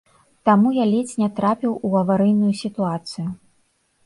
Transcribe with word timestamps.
Таму 0.47 0.71
я 0.77 0.85
ледзь 0.93 1.15
не 1.23 1.27
трапіў 1.39 1.75
у 1.91 1.93
аварыйную 2.01 2.53
сітуацыю. 2.63 3.29